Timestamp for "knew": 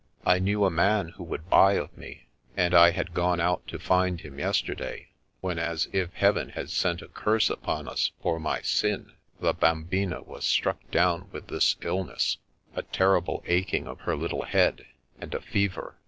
0.39-0.65